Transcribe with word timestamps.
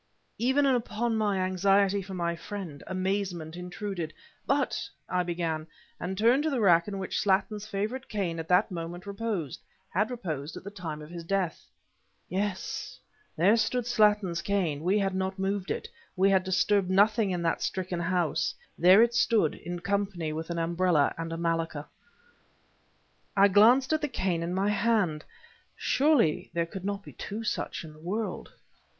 Even 0.39 0.65
in 0.65 0.73
upon 0.73 1.15
my 1.15 1.37
anxiety 1.39 2.01
for 2.01 2.15
my 2.15 2.35
friend, 2.35 2.81
amazement 2.87 3.55
intruded. 3.55 4.11
"But," 4.47 4.89
I 5.07 5.21
began 5.21 5.67
and 5.99 6.17
turned 6.17 6.41
to 6.41 6.49
the 6.49 6.59
rack 6.59 6.87
in 6.87 6.97
which 6.97 7.19
Slattin's 7.19 7.67
favorite 7.67 8.09
cane 8.09 8.39
at 8.39 8.47
that 8.47 8.71
moment 8.71 9.05
reposed 9.05 9.61
had 9.91 10.09
reposed 10.09 10.57
at 10.57 10.63
the 10.63 10.71
time 10.71 11.03
of 11.03 11.11
his 11.11 11.23
death. 11.23 11.67
Yes! 12.29 12.99
there 13.37 13.55
stood 13.55 13.85
Slattin's 13.85 14.41
cane; 14.41 14.81
we 14.83 14.97
had 14.97 15.13
not 15.13 15.37
moved 15.37 15.69
it; 15.69 15.87
we 16.15 16.31
had 16.31 16.43
disturbed 16.43 16.89
nothing 16.89 17.29
in 17.29 17.43
that 17.43 17.61
stricken 17.61 17.99
house; 17.99 18.55
there 18.79 19.03
it 19.03 19.13
stood, 19.13 19.53
in 19.53 19.81
company 19.81 20.33
with 20.33 20.49
an 20.49 20.57
umbrella 20.57 21.13
and 21.15 21.31
a 21.31 21.37
malacca. 21.37 21.87
I 23.37 23.49
glanced 23.49 23.93
at 23.93 24.01
the 24.01 24.07
cane 24.07 24.41
in 24.41 24.55
my 24.55 24.69
hand. 24.69 25.25
Surely 25.75 26.49
there 26.55 26.65
could 26.65 26.85
not 26.85 27.03
be 27.03 27.13
two 27.13 27.43
such 27.43 27.83
in 27.83 27.93
the 27.93 27.99
world? 27.99 28.51